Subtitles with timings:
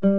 [0.00, 0.10] 传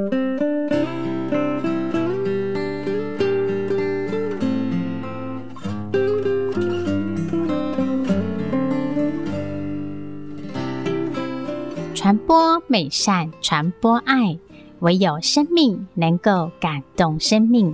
[12.27, 14.37] 播美善，传播爱，
[14.79, 17.73] 唯有生命能够感动生命。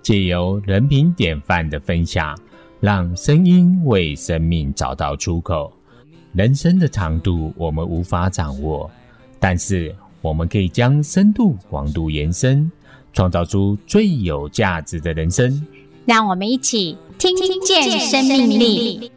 [0.00, 2.34] 借由人品典范的分享，
[2.80, 5.70] 让声音为生命找到出口。
[6.32, 8.90] 人生的长度我们无法掌握，
[9.38, 9.94] 但是
[10.24, 12.72] 我们可以将深度、广度延伸，
[13.12, 15.62] 创造出最有价值的人生。
[16.06, 19.12] 让我们一起听见生命力。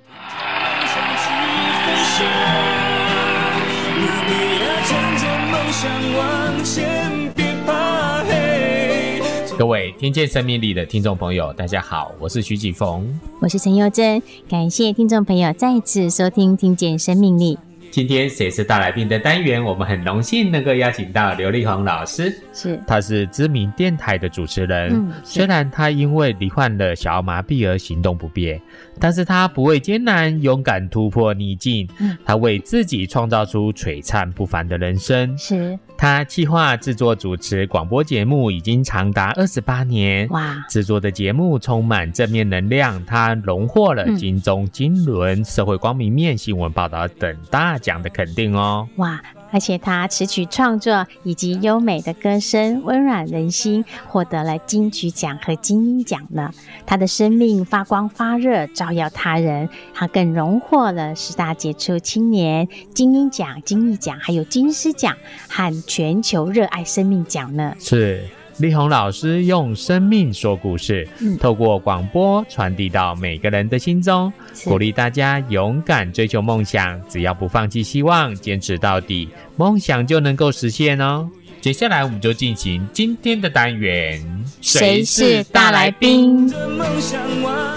[9.57, 17.55] 各位听见生命力的听众朋友，大家好，我是徐启逢，我是陈幼珍，感谢听众朋友再次收听《听见生命力》。
[17.91, 28.61] 今天谁是大来宾的单元，我们很荣幸能够邀请到刘力宏老师，是，他是知名电台的主持人，嗯，虽然他因为罹患了小儿麻痹而行动不便。
[28.99, 31.87] 但是他不畏艰难，勇敢突破逆境。
[31.99, 35.37] 嗯，他为自己创造出璀璨不凡的人生。
[35.37, 40.27] 是，他企划制作主持广播节目已经长达二十八年。
[40.29, 43.03] 哇，制作的节目充满正面能量。
[43.05, 48.87] 他荣获了金钟、金轮、社会光明面新闻报道等大奖的肯定哦。
[48.97, 49.19] 哇。
[49.51, 56.51] 而且他词曲创作以及优美的歌声温暖人心，获得了金曲奖和金鹰奖呢。
[56.85, 59.69] 他的生命发光发热，照耀他人。
[59.93, 65.15] 他更荣获了十大杰出青年金鹰奖、金艺奖，还有金狮奖
[65.47, 67.73] 和全球热爱生命奖呢。
[67.79, 68.23] 是。
[68.59, 81.29] 力宏老师用生命说故事，嗯、透过广播传递到每个人的心中，鼓励大家勇敢追求梦想，只要不放弃希望，坚持到底，梦想就能够实现哦。
[81.61, 84.19] 接下来我们就进行今天的单元，
[84.61, 86.51] 谁是大来宾？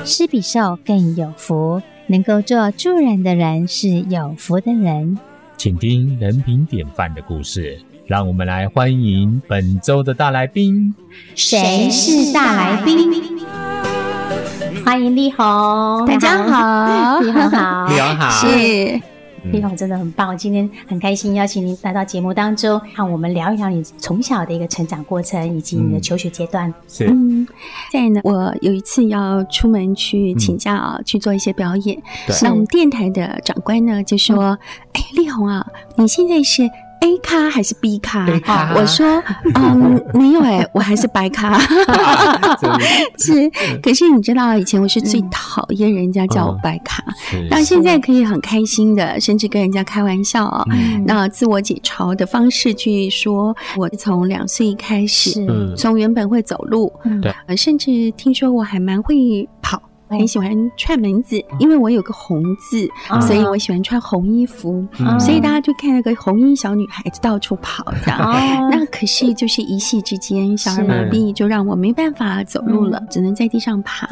[0.04, 5.18] 施比受更有福，能够做助人的人是有福的人。
[5.58, 7.78] 请听人品典范的故事。
[8.10, 10.92] 让我们来欢迎本周的大来宾。
[11.36, 13.08] 谁是大来宾？
[14.84, 19.00] 欢迎力宏，大家好， 丽红好，丽红好，是。
[19.52, 26.74] 力宏真的很棒，今天很开心邀请您来到节目当中，和我们聊一聊你从小的一个成长过程以及你的求学阶段。
[26.88, 27.46] 是，嗯，
[27.92, 31.96] 在呢，我有一次要出门去请假啊，嗯、去做一些表演。
[32.42, 34.58] 那我们电台的长官呢就说
[34.94, 36.68] ：“哎、嗯，力宏啊，你现在是。”
[37.00, 38.26] A 咖还是 B 咖？
[38.40, 39.22] 咖我说，
[39.54, 41.58] 嗯，没有哎，我还是白咖。
[43.18, 43.50] 是，
[43.82, 47.02] 可是你知道，以前我是最讨厌人家叫我白咖，
[47.50, 55.46] 那、嗯、现在可以很开心的，甚至跟人家开玩笑啊，嗯、那自我解嘲的方式去说，我从两岁开始，
[55.76, 59.80] 从原本会走路，对、嗯，甚至听说我还蛮会跑。
[60.18, 68.20] 很喜欢串门子，因为我有个红字，嗯、所以我喜欢穿红衣服，嗯、所以大家就看那个红衣小女孩子到处跑这样。
[68.20, 74.06] 嗯、那可是就是一夕之间，小儿麻痹就让我没办法走路了，是只能在地上爬。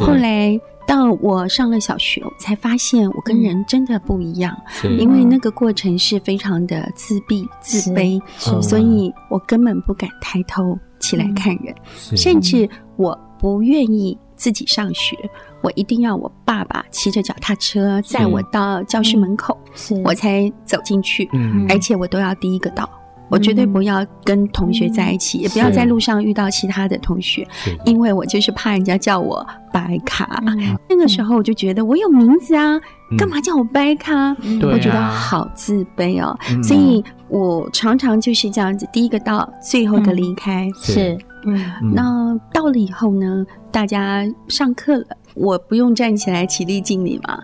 [0.00, 8.20] 后来到我上了小学，我才发现我跟人真的不一样，是因为那个过程是非常的自闭、自卑，
[8.60, 14.18] 所以我根本不敢抬头起来看人，是甚至我不愿意。
[14.36, 15.16] 自己上学，
[15.62, 20.00] 我一定要我爸爸骑着脚踏车载我到教室门口，是。
[20.04, 21.28] 我才走进去。
[21.32, 22.88] 嗯，而且我都要第一个到，
[23.28, 27.46] 我绝对不要跟同学在一起，嗯、也不要在路上遇到其他的同学，
[27.84, 30.42] 因为我就是怕人家叫我白卡。
[30.46, 32.76] 嗯、那个时候我就觉得我有名字啊，
[33.10, 34.36] 嗯、干嘛叫我白咖？
[34.42, 40.66] 嗯、我觉得好自卑哦，嗯、所以我常常就是这样子，第一个到，最后一个离开。
[40.66, 41.18] 嗯、是。
[41.46, 47.38] 嗯，那到了以后呢，大家上课了，我不用站起来起立敬礼嘛，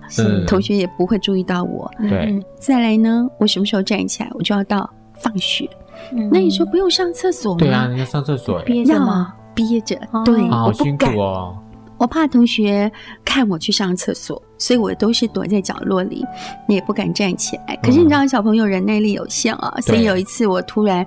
[0.47, 1.91] 同学也不会注意到我。
[1.99, 5.69] 对，再来呢，我什么时候站起来，我就要到放学。
[6.13, 7.59] 嗯、那你说不用上厕所吗？
[7.59, 9.35] 对啊，要上厕所，憋着吗？
[9.55, 11.57] 憋着，对，好、哦、辛苦哦。
[12.03, 12.91] 我怕同学
[13.25, 16.27] 看我去上厕所，所以我都是躲在角落里，
[16.67, 17.77] 你也不敢站起来。
[17.77, 21.07] 可是你知道，小朋友忍耐力有限啊，嗯、所以有一次我突然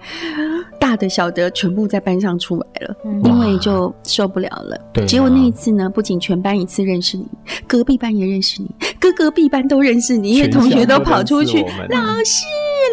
[0.79, 4.79] 大的小的全部在班上出来了，嗯、因为就受不了了。
[4.93, 7.27] 对，结果那一次呢，不仅全班一次认识你，
[7.67, 12.45] 隔壁班也认识你，隔隔壁班都认识你，因为同学都跑出去，老师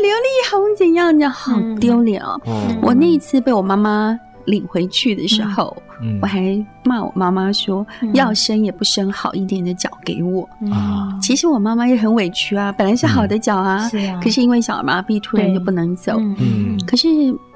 [0.02, 2.40] 刘丽红怎样的，好丢脸哦。
[2.46, 4.18] 嗯、我那一次被我妈妈。
[4.46, 10.42] 领回去的时候，嗯、我还骂我妈妈说，嗯、要生也不生好一点的脚给我。
[10.70, 11.08] 啊。
[11.12, 17.08] 嗯、其实我妈妈也很委屈啊，本来是好的脚啊，是啊，可是因为小儿麻痹突然就不能走，嗯，可是。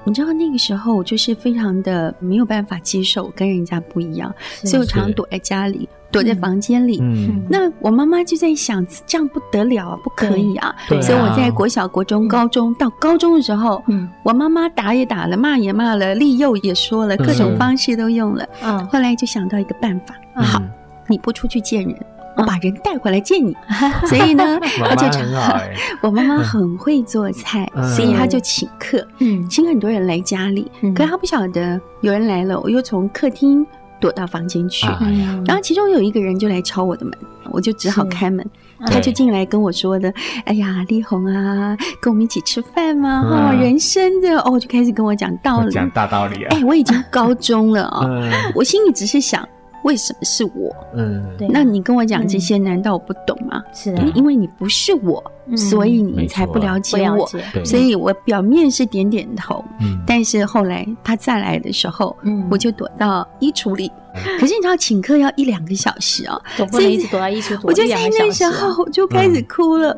[0.05, 4.33] 你知道那个时候，我就是非常的没有办法接受跟人家不一样，
[4.63, 6.99] 所以我常常躲在家里，是躲在房间里。
[7.01, 10.75] 嗯，那我妈妈就在想，这样不得了啊，不可以啊。
[10.87, 18.47] 对所以我在国小、国中、高中、嗯、到高中的时候，嗯，我妈妈打也打了，骂也骂了，利诱也说了，各种方式都用了。
[18.63, 20.61] 嗯，后来就想到一个办法，嗯、好，
[21.07, 21.95] 你不出去见人。
[22.39, 23.57] 我把人带回来见你，
[24.05, 30.71] 所以呢，妈妈很好欸、 我妈妈很会做菜，嗯、所以她就请客，嗯，请很多人来家里。
[30.83, 33.65] 嗯、可她不晓得有人来了，我又从客厅
[33.99, 37.13] 躲到房间去，嗯、然后其中有一个人就来敲我的门，
[37.51, 38.45] 我就只好开门。
[38.85, 40.13] 他就进来跟我说的
[40.45, 43.23] ：“哎呀，丽红啊，跟我们一起吃饭吗？
[43.23, 46.55] 哦，人生的哦，就开始跟我讲道理，讲大道理啊。
[46.55, 48.07] 哎，我已经高中了啊、
[48.53, 49.47] 我心里只是想。”
[49.83, 50.75] 为什么是我？
[50.95, 51.47] 嗯，对。
[51.47, 53.63] 那你跟我讲这些，难道我不懂吗？
[53.73, 55.23] 是的，因为你不是我，
[55.55, 57.29] 所以你才不了解我。
[57.63, 63.91] 所以我表面是点点头，嗯，但是后来他再来的时候，嗯，我就躲到衣橱里。
[64.39, 66.41] 可是你知道，请客要一两个小时啊，
[66.71, 69.95] 所以一直躲在衣橱，我就在那时候我就开始哭了。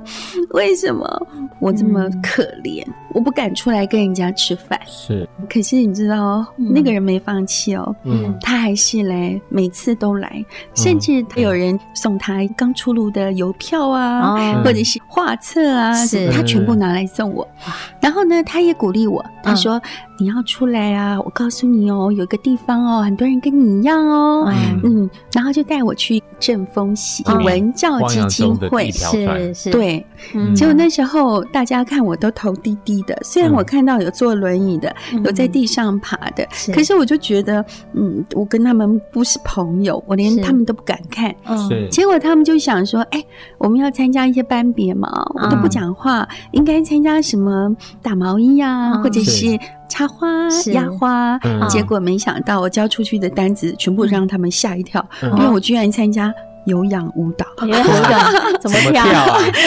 [0.49, 1.07] 为什么
[1.61, 2.85] 我这么可怜？
[3.13, 4.77] 我不敢出来跟人家吃饭。
[4.85, 10.43] 是，可是你知道，那个人没放弃哦，嗯，他还是来，每次都来，
[10.75, 16.29] 甚至他有人送他刚出炉的邮票啊，或者是画册啊，是。
[16.31, 17.47] 他全部拿来送我。
[17.99, 19.81] 然后呢，他也鼓励我，他说
[20.19, 24.55] ：“你要出来啊，我告诉你哦，有个地方哦，很多人跟你一样哦，嗯，
[25.33, 30.05] 然后就带我去正风喜文教基金会，是是，对，
[30.55, 34.93] 结果那时候大家看我都头低低的。”虽然我看到有坐轮椅的，
[35.23, 41.33] 有在地上爬的，可是我就觉得，嗯，我跟他们不是朋友，我连他们都不敢看。
[41.89, 43.23] 结果他们就想说，哎，
[43.57, 49.57] 我们要参加一些班别嘛，我都不讲话，应该参加什么打毛衣啊，或者是
[49.89, 51.37] 插花、压花。
[51.67, 56.33] 结果没想到，我交出去的单子全部让他们吓一跳，因为我居然参加
[56.65, 57.45] 有氧舞蹈。
[57.67, 59.03] 有氧 怎么跳？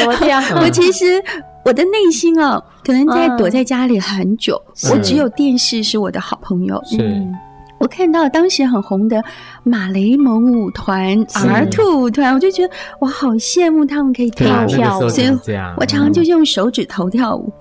[0.01, 0.41] 怎么跳？
[0.63, 1.23] 我其实。
[1.65, 4.61] 我的内心哦，可能在躲在家里很久。
[4.91, 6.83] 我只有电视是我的好朋友。
[6.85, 7.25] 是，
[7.83, 9.21] 我看到当时很红的
[9.65, 15.01] 马雷蒙舞团、R Two 舞团，我就觉得我好羡慕他们可以跳跳。
[15.09, 15.37] 所以，
[15.77, 17.53] 我常常就用手指头跳舞。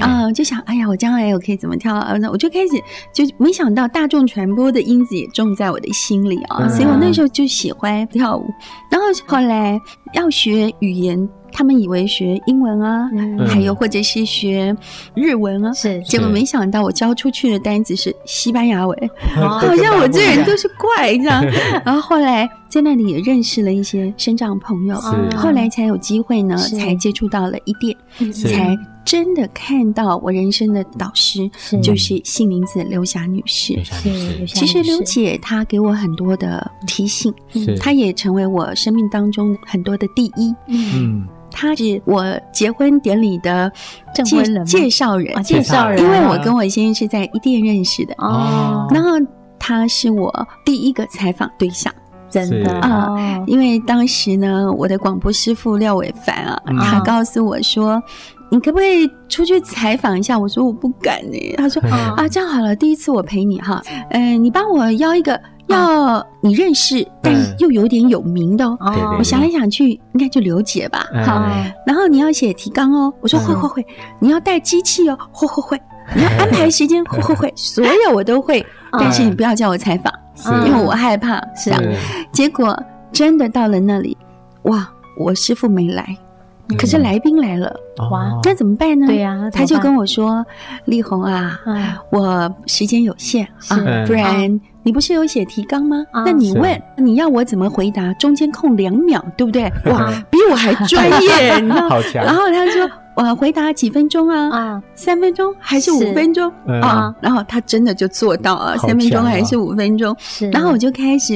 [0.00, 2.16] 啊，就想，哎呀，我将来我可以怎么跳啊？
[2.18, 2.82] 那我就开始，
[3.14, 6.66] 就没想到大众传播的因子也种在我的心里啊。
[6.68, 8.44] 所以我那时候就喜欢跳舞。
[8.90, 9.80] 然后后来
[10.14, 11.28] 要学语言。
[11.52, 13.10] 他们以为学英文啊，
[13.48, 14.74] 还有或者是学
[15.14, 18.96] 日文啊，是，结果没想到我交出去的单子是西班牙文，
[19.34, 21.44] 好像我这人就是怪这样。
[21.84, 24.96] 然后后来在那里也认识了一些生长朋友，
[25.36, 27.96] 后来才有机会呢，才接触到了一点，
[28.32, 31.50] 才真的看到我人生的导师
[31.82, 33.76] 就是杏林子刘霞女士。
[34.46, 37.32] 其实刘姐她给我很多的提醒，
[37.80, 40.54] 她也成为我生命当中很多的第一。
[40.68, 41.26] 嗯。
[41.50, 43.70] 他是我结婚典礼的
[44.14, 44.22] 介
[44.64, 48.86] 介绍人，介绍人，因为我跟我先生是在一店认识的哦。
[48.90, 49.10] 然后
[49.58, 50.32] 他是我
[50.64, 51.92] 第一个采访对象，
[52.28, 53.08] 真的啊，
[53.46, 58.02] 因为当时呢，我的广播师傅廖伟凡啊，他告诉我说
[58.50, 61.82] ：“你可不可以出去采访一下？”我说：“我不敢呢。”他说
[62.16, 65.38] ：“啊，这样好了，第一次我陪你哈，嗯，你帮我邀一个。”
[65.70, 68.76] 要你认识，但又有点有名的哦。
[69.18, 71.06] 我想来想去，应该就刘姐吧。
[71.24, 71.46] 好，
[71.86, 73.12] 然后你要写提纲哦。
[73.20, 73.86] 我说会会会。
[74.18, 75.82] 你要带机器哦，会会会。
[76.14, 77.52] 你要安排时间，会会会。
[77.56, 80.12] 所有我都会，但是你不要叫我采访，
[80.66, 81.40] 因为我害怕。
[81.54, 81.80] 是啊，
[82.32, 82.76] 结果
[83.12, 84.16] 真的到了那里，
[84.62, 86.16] 哇，我师傅没来，
[86.78, 87.74] 可是来宾来了。
[88.10, 89.06] 哇，那怎么办呢？
[89.06, 90.44] 对呀，他就跟我说
[90.86, 91.58] ：“丽红啊，
[92.10, 96.02] 我时间有限啊，不然。”你不是有写提纲吗？
[96.24, 98.14] 那你问你要我怎么回答？
[98.14, 99.64] 中间空两秒，对不对？
[99.92, 101.86] 哇，比我还专业，你知道？
[101.90, 102.24] 好强。
[102.24, 104.48] 然后他说：“我回答几分钟啊？
[104.50, 106.50] 啊，三分钟还是五分钟
[106.82, 110.16] 啊？”然后他真的就做到了，三分钟还是五分钟？
[110.18, 110.48] 是。
[110.48, 111.34] 然后我就开始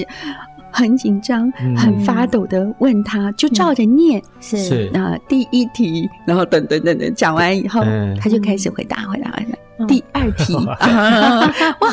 [0.75, 4.21] 很紧张、很发抖的问他，就照着念。
[4.41, 4.91] 是。
[4.93, 7.81] 那第一题，然后等等等等讲完以后，
[8.21, 9.59] 他就开始回答，回答，回答。
[10.33, 10.67] 第二题。
[10.81, 11.91] 啊，哇！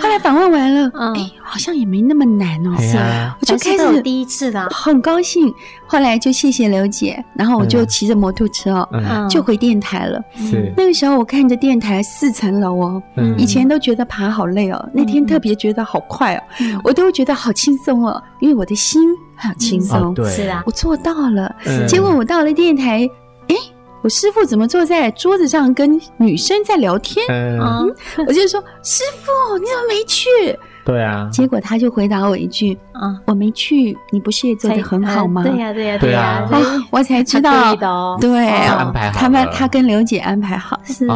[0.00, 2.76] 后来访问完了，哎，好像也没那么难哦。
[2.78, 5.52] 是啊，我就开始第一次的，很高兴。
[5.86, 10.22] 后来就谢谢刘姐，然后我就骑着摩托车哦，就回电台了。
[10.36, 10.72] 是。
[10.76, 13.02] 那个时候，我看着电台四层楼哦，
[13.36, 16.42] 以前都觉得爬好累哦，那天特别觉得好快哦，
[16.84, 19.02] 我都觉得好轻松哦，因为我的心
[19.34, 20.14] 很轻松。
[20.14, 21.52] 对，是啊，我做到了。
[21.88, 23.10] 结果我到了电台，哎，
[24.02, 27.24] 我师傅怎么坐在桌子上跟女生在聊天？
[27.28, 27.94] 嗯，
[28.26, 30.28] 我就说师傅，你怎么没去？
[30.82, 36.48] 对啊，结果他就回答我一句：“啊，我没去，你不是也做的很好吗？”对呀，对呀，对呀，
[36.90, 37.76] 我才知道，
[38.18, 41.06] 对，安排好，他们他跟刘姐安排好，是，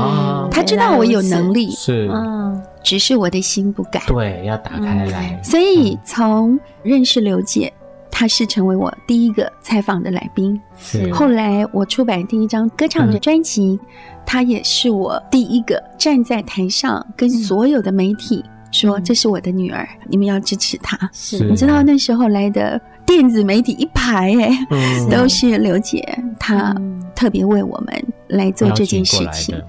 [0.50, 5.40] 他知道我有能力，是，嗯，只是我的心不改，对，要打开来。
[5.42, 7.72] 所以从认识刘姐，
[8.16, 11.12] 她是成为我第一个采访的来宾，是。
[11.12, 13.76] 后来我出版第一张歌唱的专辑，
[14.24, 18.44] 她也是我第一个站在台上跟所有的媒体。
[18.70, 21.10] 说这是我的女儿，你们要支持她。
[21.12, 24.66] 是，你知道那时候来的电子媒体一排哎，
[25.10, 26.00] 都是刘姐，
[26.38, 26.74] 她
[27.14, 29.60] 特别为我们来做这件事情。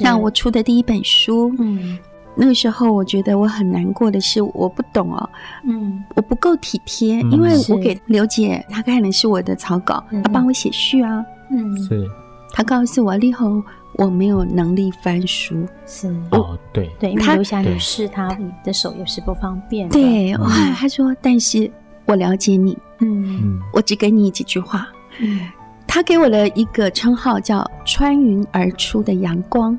[0.00, 1.98] 那我出的第一本书，嗯，
[2.34, 5.30] 那个时候我觉得我很难过的是，我不懂哦，
[5.64, 12.08] 嗯，我不够体贴，因为我给刘姐，她看的是我的草稿，她帮我写序啊，嗯，是，
[12.52, 13.62] 她告诉我立红。
[13.96, 16.08] 我没有能力翻书，是。
[16.30, 16.90] 哦，对。
[16.98, 18.34] 对，因为刘霞女士她
[18.64, 19.86] 的手也是不方便。
[19.90, 21.70] 对，哇，她说，但是
[22.06, 24.88] 我了解你，嗯，我只给你几句话，
[25.20, 25.40] 嗯，
[25.86, 29.78] 她给我了一个称号叫“穿云而出的阳光”，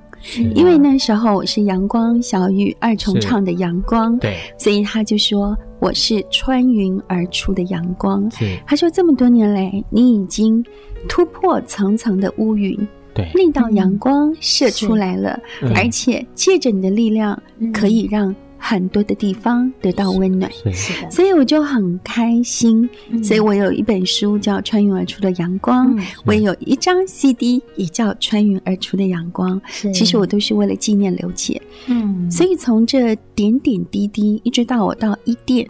[0.55, 8.29] 因为那时候我是阳光小雨二重唱的阳光，对，所以他就说我是穿云而出的阳光。
[8.65, 10.63] 他，说这么多年来，你已经
[11.07, 12.77] 突破层层的乌云。
[13.13, 15.39] 对，那道阳光射出来了，
[15.75, 17.39] 而且借着你的力量，
[17.71, 18.35] 可以让
[18.65, 20.49] 很多的地方得到温暖。
[20.71, 22.89] 是的，所以我就很开心。
[23.21, 25.93] 所以我有一本书叫《穿云而出的阳光》，
[26.25, 29.61] 我也有一张 CD 也叫《穿云而出的阳光》。
[29.91, 31.61] 其实我都是为了纪念刘姐。
[31.87, 35.67] 嗯，所以从这点点滴滴，一直到我到一店。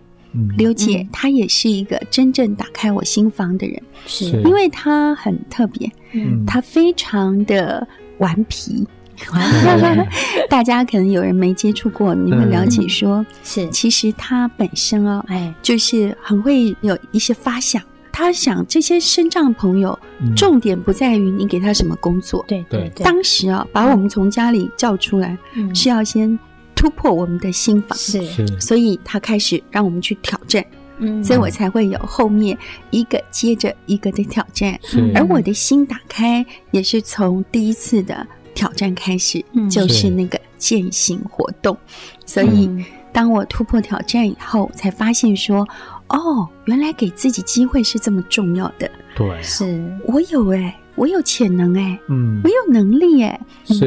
[0.58, 4.26] 刘姐，她也是一个真正打开我心房的人，是。
[4.42, 8.84] 因为她很特别，嗯，她非常的顽皮，
[10.50, 13.68] 大家可能有人没接触过，你会了解说，是。
[13.70, 19.98] 其实他本身哦，哎，就是很会有一些发想，他想这些身障朋友，
[20.36, 25.38] 重点不在于你给他什么工作，对对，当时啊，把我们从家里叫出来，
[25.74, 26.38] 是要先。
[26.76, 28.20] 突破我们的心房，是，
[28.60, 30.66] 所以他开始让我们去挑战，
[30.98, 32.58] 嗯，所以我才会有后面
[32.90, 34.78] 一个接着一个的挑战，
[35.16, 41.78] 而我的心打开也是从第一次的挑战开始，就是那个践行活动。
[42.26, 42.70] 所以
[43.12, 45.68] 当我突破挑战以后，才发现说，
[46.10, 48.90] 哦，原来给自己机会是这么重要的。
[49.16, 49.64] 对，是。
[50.06, 53.40] 我有哎，我有潜能哎，嗯，我有能力哎，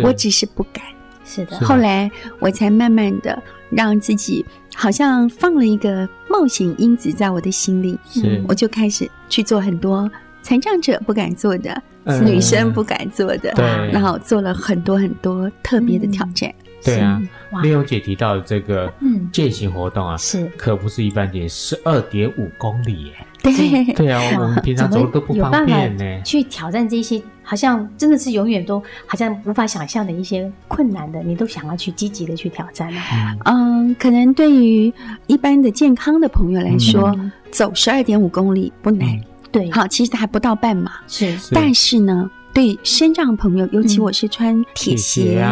[0.05, 0.85] 我只是不敢。
[1.25, 2.09] 是的，后来
[2.39, 4.47] 我才慢慢的让自己
[4.77, 10.09] 好像放了一个冒险因子在我的心里，是，我就开始去做很多
[10.47, 11.83] 残障者不敢做的，
[12.25, 16.55] 女生不敢做的，对，然后做了很多很多特别的挑战。
[16.85, 17.21] 对啊，
[17.65, 23.13] 丽蓉姐提到的这个嗯健行活动啊，是可不是一般点，十二点五公里耶。
[23.43, 26.23] 对对啊，我们平常走路都不方便呢。
[26.23, 33.01] 去挑战这些，好像真的是永远都好像无法想象的一些困难的，你都想要去积极的去挑战呢？
[33.47, 34.93] 嗯，可能对于
[35.27, 37.13] 一般的健康的朋友来说，
[37.51, 39.09] 走十二点五公里不难。
[39.57, 40.93] 对，好，其实还不到半码。
[41.09, 45.43] 是，但是呢，对身障朋友，尤其我是穿铁鞋，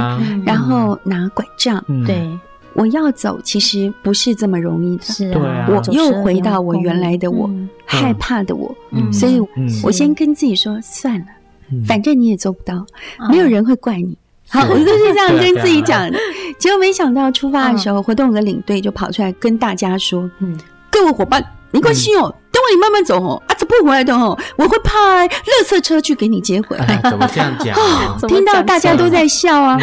[0.45, 2.29] 然后拿拐杖，对。
[2.75, 5.05] 我要走，其实不是这么容易的。
[5.05, 7.49] 是啊，我又回到我原来的我，
[7.87, 8.75] 害怕的我。
[9.13, 9.41] 所以，
[9.85, 11.27] 我先跟自己说算了，
[11.87, 12.85] 反正你也做不到，
[13.31, 14.19] 没有人会怪你。
[14.49, 16.19] 好，我就是这样跟自己讲的。
[16.59, 20.59] 结果没想到出发的时候，活动的领队就跑出来跟大家说：“嗯，
[20.91, 22.35] 各位伙伴，没关系哦。”
[22.73, 26.99] 你慢慢走哦，啊，走不回来的哦，我会派垃圾车去给你接回来。
[27.05, 27.77] 怎么这样讲？
[28.27, 29.79] 听到大家都在笑啊，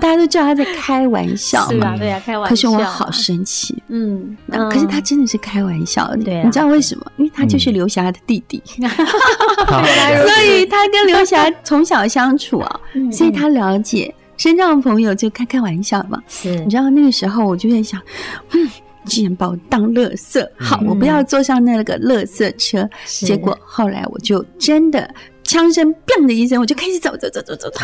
[0.00, 1.68] 大家都知道他在开玩笑。
[1.70, 2.48] 是啊，对啊，开玩笑。
[2.48, 6.16] 可是我好生气，嗯，可是他真的是开玩笑的。
[6.16, 7.04] 对，你知道为什么？
[7.18, 12.80] 因为他就是刘霞的弟弟， 所以他跟刘霞从小相处啊，
[13.12, 16.18] 所以他了解身障朋友就开开玩笑嘛。
[16.26, 18.00] 是，你知道那个时候我就在想，
[18.52, 18.68] 嗯。
[19.04, 22.88] 竟然把我当垃圾，好，我不要坐上那个垃圾车。
[23.06, 27.80] 结果后来我就真的枪声“砰”的一声，我就开始走走走走走走，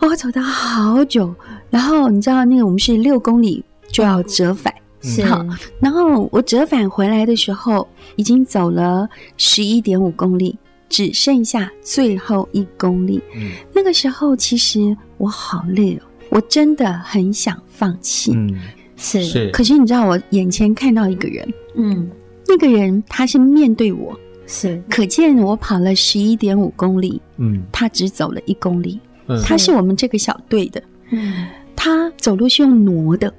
[0.00, 1.34] 我走到好久。
[1.70, 5.24] 然后你知道那个我们是六公里就要折返，是。
[5.24, 5.46] 好，
[5.80, 10.58] 然后我折返回来的时候，已经走了十一点五公里，
[10.88, 13.22] 只剩下最后一公里。
[13.34, 18.32] 嗯，那个时候其实我好累哦，我真的很想放弃。
[18.34, 18.58] 嗯，
[19.02, 19.22] 是。
[19.24, 19.50] 是。
[19.50, 22.08] 可是你知道，我眼前看到一个人，嗯，
[22.46, 24.16] 那个人他是面对我，
[24.46, 29.00] 是，可见我跑了十一点五公里，嗯，他只走了一公里。
[29.26, 33.32] 嗯，他是我们这个小队的，嗯，他走路是用挪的。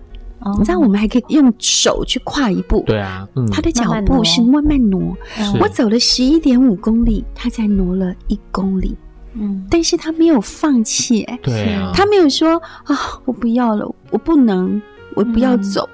[0.46, 5.00] 哦、你知道我们还可以用手去跨一步，对啊，嗯、他的脚步是慢慢挪。
[5.00, 8.94] 慢慢挪，我走了十一点五公里，他才挪了一公里。
[9.36, 14.82] 嗯，但是他没有放弃、欸，对啊，他没有说啊，我不要了，我不能，
[15.16, 15.88] 我不要走。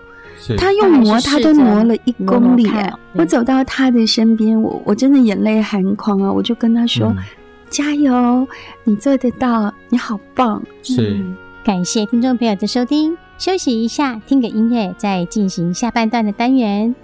[0.49, 2.93] 嗯、他用磨，他都磨了一公里、欸。
[3.13, 6.31] 我走到他的身边，我我真的眼泪含眶啊！
[6.31, 7.23] 我就跟他说：“嗯、
[7.69, 8.47] 加油，
[8.85, 13.17] 你做得到，你好棒。”是、嗯，感谢听众朋友的收听。
[13.37, 16.95] 休息一下，听个音乐，再进行下半段的单元。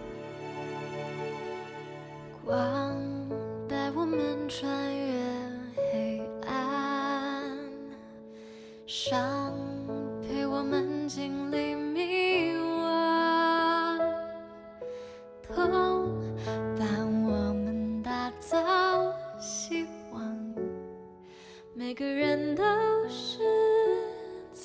[2.46, 2.56] 光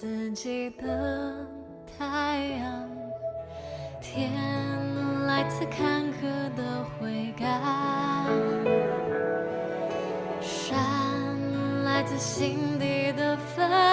[0.00, 1.46] 自己的。
[1.98, 2.88] 太阳，
[4.00, 4.32] 天
[5.26, 6.22] 来自坎坷
[6.56, 7.46] 的悔改，
[10.40, 13.89] 山来自心底的分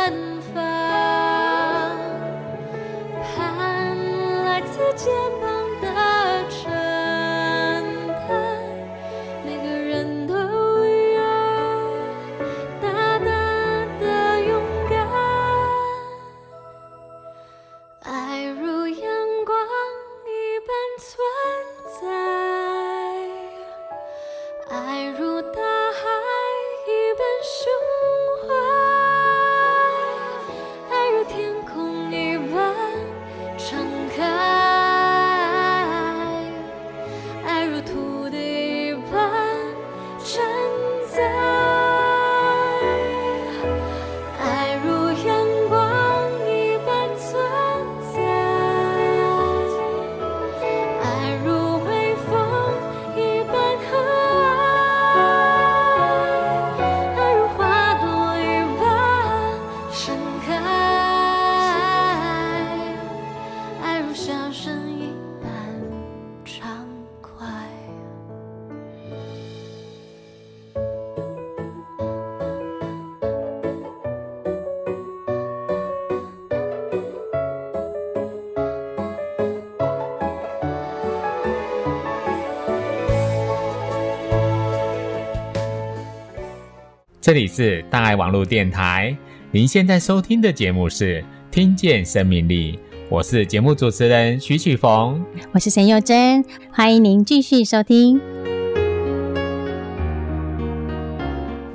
[87.27, 89.13] 这里是大爱网络电台，
[89.51, 92.71] 您现在收听的节目是《听见生命力》，
[93.09, 98.17] 我是节目主持人徐启逢，我是沈幼珍，欢迎您继续收听。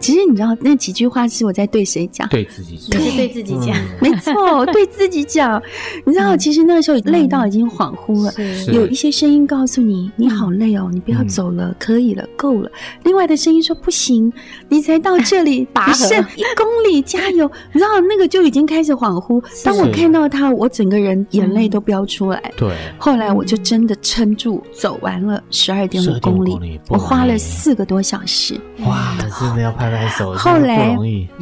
[0.02, 2.28] 其实你知道那几句话是我在对谁讲？
[2.28, 3.76] 对自己讲，也是对自己讲。
[3.76, 5.62] 嗯、 没错，对自己讲。
[6.04, 12.68] 你知道，其实那个时候累到已经恍惚了，是有一些声音告诉你：“你好累哦，你不要走了，可以了，够了。”
[13.04, 14.32] 另外的声音说：“不行，
[14.68, 19.40] 你才到这里， 你剩一公里，加油！”你知道那个就已经开始恍惚。
[19.64, 22.42] 当我看到他，我整个人眼泪都飙出来。
[22.56, 22.74] 对。
[22.98, 28.60] 后来我就真的撑住，走完了十二点五公里，我花了四个多小时。
[28.84, 29.91] 哇，真的要拍。
[30.36, 30.96] 后来，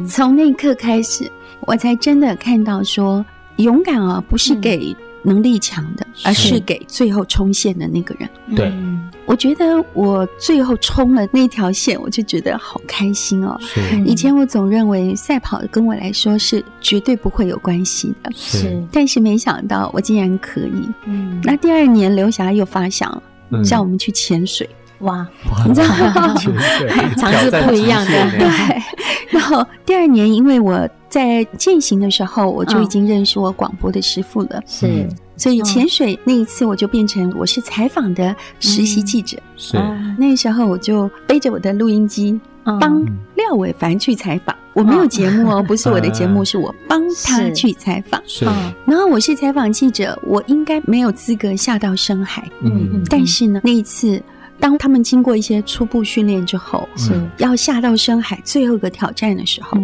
[0.07, 3.25] 从那一刻开始，我才真的看到说，
[3.57, 8.29] 勇敢啊，不是给能力强的，嗯、而是给最后冲线的那个人。
[8.55, 13.59] 对、嗯，我觉得我最后冲了那条线，我就觉得好开心哦。
[14.05, 20.89] 以前我总认为赛跑跟我来说是绝对不会有关系的，是，但是没想到我竟然可以。
[21.05, 23.21] 嗯，那第二年刘霞又发想
[23.63, 24.67] 叫我们去潜水。
[25.01, 25.27] 哇，
[25.67, 26.35] 你知道吗？
[27.17, 28.11] 尝试不一样的。
[28.37, 28.47] 对，
[29.29, 39.37] 然后第二年，因为我在践行的时候，我就已经认识我广播的师傅了，是，所以潜水那一次，我就变成我是采访的实习记者。
[39.57, 39.77] 是，
[40.17, 43.03] 那时候我就背着我的录音机，帮
[43.35, 44.55] 廖伟凡去采访。
[44.73, 48.21] 我没有节目哦， 不是我的节目，是我帮他去采访。
[48.25, 48.45] 是，
[48.85, 52.47] 然后我是采访记者，我应该没有资格下到深海。
[52.63, 54.21] 嗯，但是呢，那一次。
[54.61, 59.77] 当他们经过一些初步训练之后，是要下到深海最后一个挑战的时候，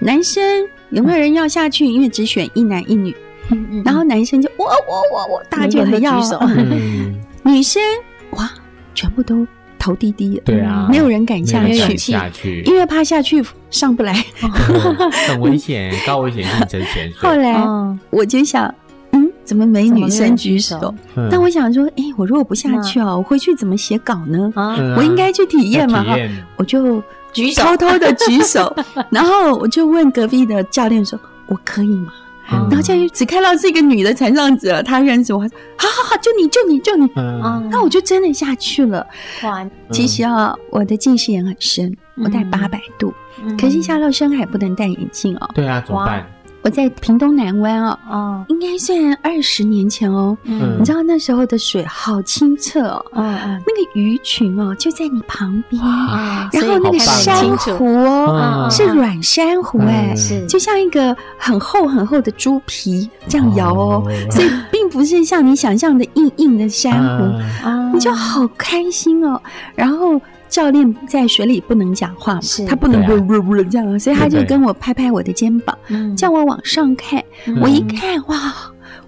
[0.00, 0.42] 男生
[0.90, 1.86] 有没有人要下去？
[1.86, 3.16] 因为只选一男一女。
[3.48, 7.80] 嗯嗯，然后男生就我我我我，大家就很要举手， 嗯，女生
[8.30, 8.50] 哇，
[8.92, 9.46] 全部都
[9.78, 14.12] 头低低的，对啊，没有人敢下去，下去，因为怕下去上不来，
[15.28, 17.14] 很危险， 高危险性真潜水。
[17.20, 17.54] 后来
[18.10, 18.74] 我就想。
[19.46, 20.92] 怎么没女生举手？
[21.30, 24.52] 但我想说，哎，我如果不下去啊，我回去怎么写稿呢？
[24.96, 26.16] 我应该去体验嘛哈。
[26.56, 28.74] 我就举手，偷偷的举手，
[29.08, 32.12] 然后我就问隔壁的教练说：“我可以吗？”
[32.48, 37.10] 然后教练只看到是一个女的残障者，他认识我，好好好，就你就你就你。
[37.70, 39.04] 那我就真的下去了。
[39.42, 39.66] 哇！
[39.90, 43.12] 其实啊，我的近视眼很深，我戴八百度，
[43.60, 45.50] 可是下到深海不能戴眼镜哦。
[45.54, 46.24] 对啊，怎么办？
[46.66, 50.36] 我在屏东南湾哦，哦，应该算二十年前哦。
[50.42, 55.80] 嗯，你知道那时候的水好清澈哦，那个鱼群哦就在你旁边，
[56.52, 64.02] 然后那个珊瑚哦是软珊瑚哎，是就像一个很厚很厚的猪皮这样摇哦，
[64.32, 69.40] 所以并不是像你想象的硬硬的珊瑚，你就好开心哦，
[69.76, 70.20] 然后。
[70.48, 75.76] 教练在水里不能讲话嘛，他不能呜呜呜这样，所以他就跟我拍拍我的肩膀，
[76.16, 77.22] 叫我往上看。
[77.60, 78.54] 我一看，哇，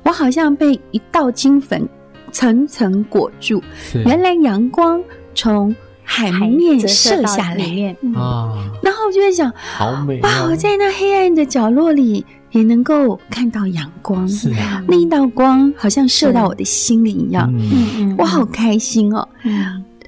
[0.02, 1.88] 我好像被一道金粉
[2.32, 3.62] 层层裹住。
[4.04, 5.00] 原来阳光
[5.34, 7.96] 从海面射下来。
[8.14, 10.44] 啊，然后我就在想，好美哇！
[10.44, 17.88] 我在那黑暗的角落里也能够看到阳光，是啊，那一道光好像射到我的心里一样，嗯。
[17.98, 19.28] 嗯，我好开心哦。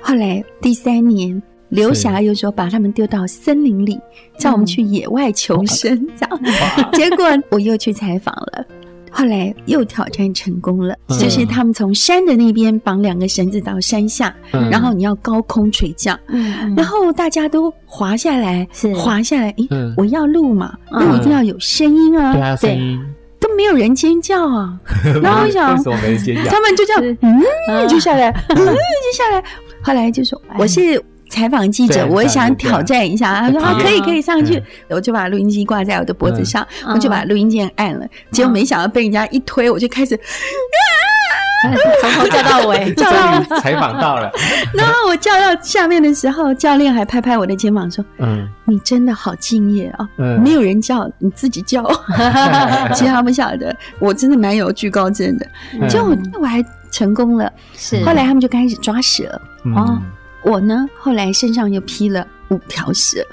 [0.01, 3.99] 后来第三年，刘霞又说把他们丢到森林里，
[4.39, 6.41] 叫我们去野外求生，这样。
[6.93, 8.65] 结果我又去采访了，
[9.11, 14.35] 后来又挑战成功了，就是他们从山的那边绑两个绳子到山下，
[14.71, 16.19] 然后你要高空垂降，
[16.77, 22.79] 然后大家都滑下来，滑下来，诶，我要录嘛，录一定要有声音啊，对，
[23.39, 24.79] 都没有人尖叫啊，
[25.23, 25.77] 然后我想，
[26.49, 27.17] 他们就这样，
[27.69, 29.45] 嗯，就下来，嗯，就下来。
[29.83, 33.41] 后来就说我是采访记者，我也想挑战一下。
[33.41, 38.07] 他说啊，可以可以上去，我就把录音机挂在我的脖子上，我就把录音键按了。
[38.31, 40.19] 结果没想到被人家一推，我就开始
[42.01, 44.33] 从头叫到尾， 叫到采访到了。
[44.75, 50.09] 然后我叫到下面的时候，教练还拍拍我的肩膀说：“嗯，你真的好敬业啊！
[50.43, 51.85] 没有人叫，你自己叫。
[52.95, 55.47] ”其实他不晓得，我真的蛮有惧高症的。
[55.89, 56.03] 就
[56.41, 58.05] 我还成功了，是。
[58.05, 59.41] 后来他们就开始抓蛇。
[59.77, 60.01] 哦，
[60.45, 63.25] 我呢，后来身上又披了五条蛇，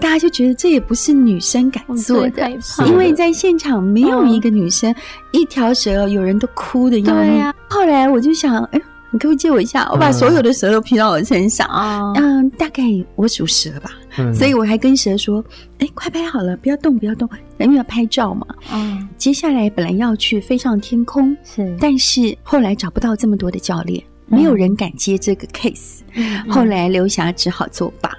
[0.00, 2.50] 大家就觉得这也不是女生敢做的，
[2.86, 4.94] 因为在现场没有一个女生，
[5.32, 7.22] 一条蛇有人都哭的样子。
[7.22, 9.88] 对呀，后来我就想，哎，你可不可以借我一下？
[9.92, 11.66] 我把所有的蛇都披到我身上。
[11.68, 12.82] 啊，嗯，大概
[13.14, 13.90] 我属蛇吧，
[14.34, 15.42] 所以我还跟蛇说，
[15.78, 17.28] 哎，快拍好了，不要动，不要动，
[17.64, 18.46] 因为要拍照嘛。
[18.72, 24.02] 嗯，接下来本来要去飞上天空，是，但是后来找不到这么多的教练。
[24.28, 26.00] 没有人敢接这个 case，
[26.48, 28.10] 后来刘霞只好作罢。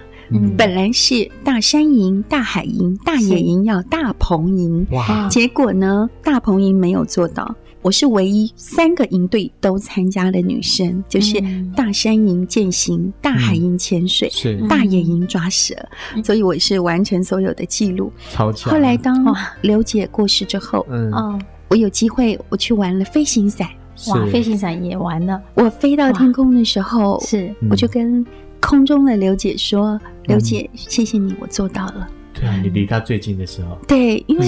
[0.57, 5.27] 本来是大山营、大海营、大野营要大鹏营，哇！
[5.29, 7.53] 结果呢，大鹏营没有做到。
[7.87, 11.41] 我是唯一三个营队都参加的女生，就是
[11.73, 14.29] 大山营健行、大海营潜水、
[14.67, 15.73] 大野营抓蛇，
[16.21, 18.11] 所以我是完成所有的记录。
[18.29, 18.73] 超强！
[18.73, 23.65] 后来当刘姐过世之后，嗯，我有机会我去玩了飞行伞。
[24.07, 25.41] 哇，飞行伞也玩了。
[25.53, 27.55] 我飞到天空的时候，是。
[27.69, 28.25] 我就跟
[28.59, 29.97] 空中的刘姐说
[30.27, 33.77] ：“刘姐，谢谢你，我做到了。”对啊，你离他最近的时候。
[33.87, 34.45] 对，因为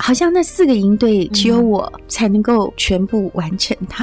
[0.00, 4.02] 好像那四个营队只有我才能够全部完成它，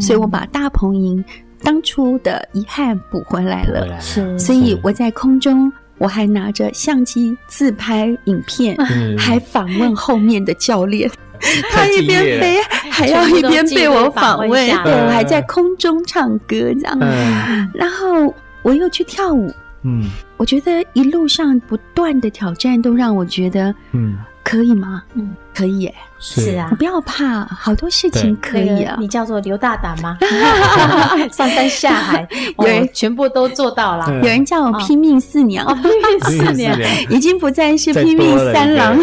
[0.00, 1.24] 所以我把大鹏营
[1.62, 4.00] 当初的遗憾补回来了。
[4.00, 8.76] 是，所以我在空中我还拿着相机自拍影片，
[9.16, 11.10] 还访问后面的教练。
[11.70, 12.58] 他一边飞，
[12.90, 16.98] 还要一边被我访问，对，我还在空中唱歌这样，
[17.72, 19.48] 然后我又去跳舞，
[19.84, 20.02] 嗯，
[20.36, 25.02] 我觉得一路上不断的挑战都让我觉得，嗯，可以吗？
[25.14, 28.96] 嗯，可以耶，是啊，不要怕，好多事情可以啊。
[28.98, 30.16] 你叫做刘大胆吗？
[31.30, 32.26] 上山下海，
[32.58, 34.06] 有人全部都做到了。
[34.22, 36.74] 有人叫我拼命四娘，拼命四娘
[37.10, 38.96] 已经不再是拼命三郎。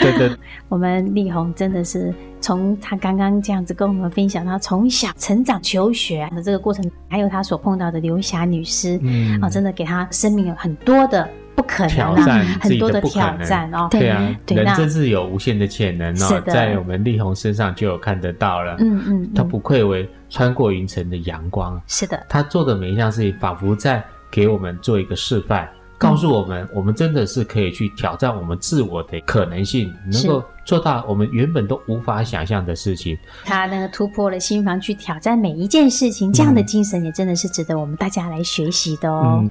[0.00, 0.30] 对对。
[0.68, 11.26] 我们丽红真的是从她刚刚这样子跟我们分享，她从小成长、求学的这个过程，还有她所碰到的刘霞女士，嗯，啊，真的给她生命有很多的
[11.58, 13.88] 不可能啊，很多的挑战哦。
[13.90, 18.76] 对啊，人真是有无限的潜能哦，在我们丽红身上就有看得到了。
[18.78, 21.80] 嗯嗯，他不愧为穿过云层的阳光。
[21.88, 25.68] 是的，他做的每一项事情，仿佛在给我们做一个示范。
[25.98, 33.18] 告诉我们，我们真的是可以去挑战我们自我的可能性，能够做到我们原本都无法想象的事情。
[33.44, 39.40] 他呢突破了心房，去挑战每一件事情，这样的精神也真的是值得我们大家来学习的哦。
[39.42, 39.50] 嗯、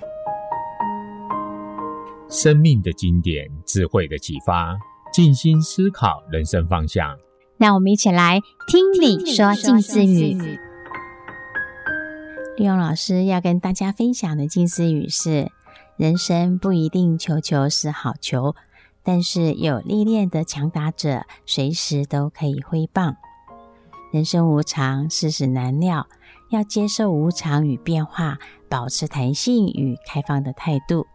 [2.29, 4.77] 生命的经典，智慧的启发，
[5.13, 7.17] 静心思考人生方向。
[7.57, 10.37] 让我们一起来听你说近思语。
[12.57, 15.51] 利用老师要跟大家分享的近思语是。
[15.95, 18.53] 人生不一定求求是好球，
[19.01, 23.15] 但是有历练的强打者，随时都可以挥棒。
[24.13, 26.05] 人生无常，世事难料，
[26.51, 28.37] 要接受无常与变化，
[28.69, 31.07] 保持弹性与开放的态度，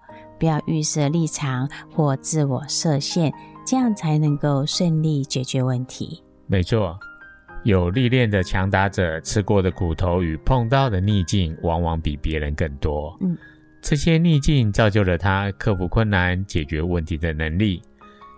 [0.43, 3.33] 不要预设立场或自我设限，
[3.65, 6.21] 这样才能够顺利解决问题。
[6.49, 6.99] 没错，
[7.63, 13.17] 有历练的强打者，吃过的苦头与碰到的逆境，往往比别人更多。
[13.21, 13.39] 嗯。
[13.81, 17.81] 这些逆境造就了他克服困难、解决问题的能力，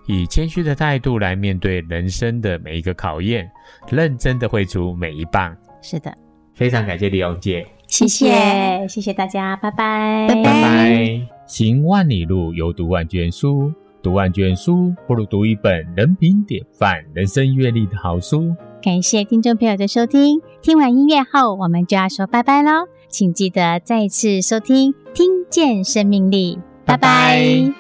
[0.07, 3.51] 以谦虚的态度来面对人生的每一个考验，
[3.89, 5.57] 认真的挥出每一棒。
[5.81, 6.15] 是的，
[6.53, 11.34] 非常感谢利用姐，谢谢，谢谢大家，拜拜，拜拜。
[11.47, 18.55] 行万里路，犹读万卷书，读万卷书不如读一本人品典范、人生阅历的好书。
[18.83, 22.87] 感谢听众朋友的收听，听完音乐后，我们就要说拜拜喽。
[23.09, 27.39] 请记得再次收听《听见生命力》，拜拜。
[27.39, 27.75] 原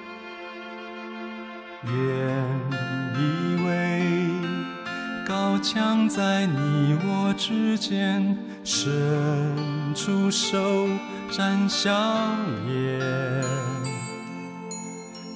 [3.16, 4.02] 以为
[5.26, 8.92] 高墙在你我之间，伸
[9.94, 10.58] 出手
[11.30, 11.92] 展笑
[12.66, 13.00] 颜，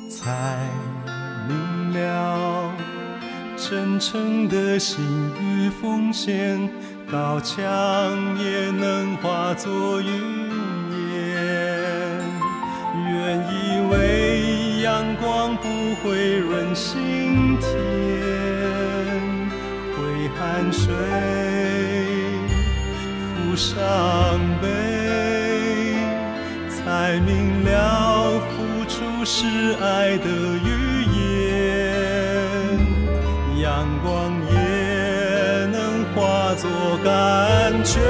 [0.09, 0.69] 才
[1.49, 2.73] 明了
[3.57, 5.05] 真诚的心
[5.41, 6.71] 与奉献。
[7.11, 7.59] 刀枪
[8.39, 10.11] 也能化作云
[11.25, 12.23] 烟，
[12.95, 15.65] 原以为阳光不
[16.03, 17.67] 会润心田，
[19.97, 20.95] 挥汗水，
[23.33, 23.57] 抚
[29.31, 29.45] 是
[29.83, 30.27] 爱的
[30.65, 32.81] 语言，
[33.61, 34.57] 阳光也
[35.67, 35.77] 能。
[36.15, 36.67] 化作
[37.05, 38.03] 甘泉，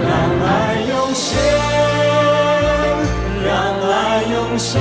[0.00, 0.08] 让
[0.46, 0.46] 爱
[0.88, 1.36] 涌现，
[3.44, 3.50] 让
[3.90, 4.80] 爱涌现，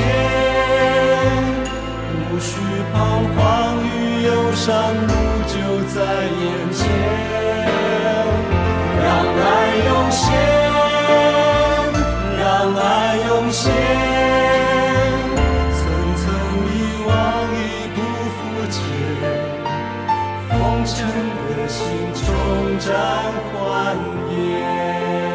[2.31, 2.51] 无需
[2.93, 2.95] 彷
[3.35, 3.39] 徨
[3.83, 5.13] 与忧伤，路
[5.47, 5.55] 就
[5.89, 6.79] 在眼前。
[9.03, 9.05] 让
[9.41, 9.43] 爱
[9.87, 10.23] 涌现，
[12.39, 13.94] 让爱涌现。
[20.85, 22.93] 诚的心，重展
[23.53, 23.97] 欢
[24.29, 25.34] 颜。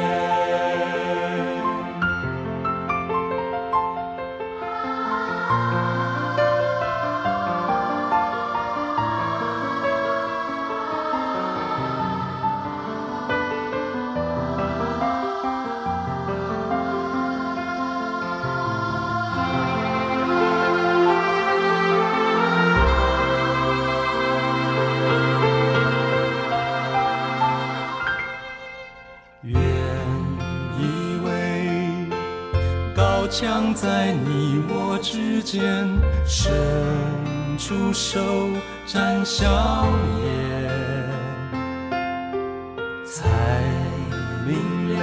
[36.26, 36.48] 伸
[37.58, 38.20] 出手
[38.86, 39.84] 展笑
[40.22, 40.70] 颜，
[43.04, 43.26] 才
[44.46, 45.00] 明了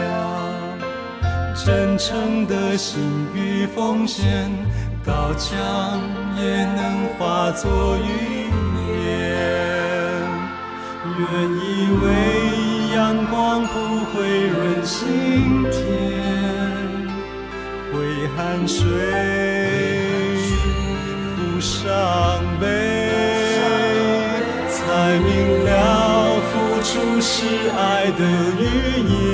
[1.54, 4.50] 真诚的心与奉献，
[5.06, 6.00] 高墙
[6.40, 8.06] 也能化作云
[8.88, 8.96] 烟。
[11.18, 12.06] 原以为
[12.96, 13.76] 阳光不
[14.14, 15.76] 会润心田。
[17.92, 18.86] 挥汗水，
[21.60, 21.90] 伤
[22.60, 22.66] 悲，
[24.70, 26.52] 才明了付
[26.84, 28.22] 出是爱的
[28.60, 28.64] 寓
[29.02, 29.27] 意。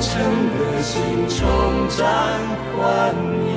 [0.00, 0.14] 诚
[0.58, 2.06] 的心重展
[2.76, 3.48] 怀念，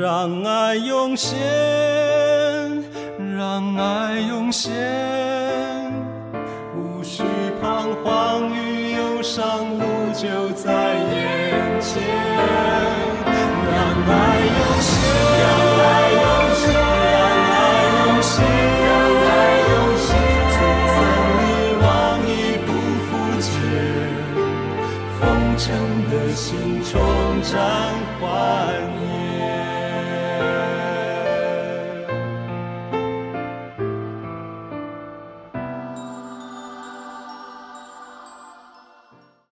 [0.00, 1.69] 让爱涌现。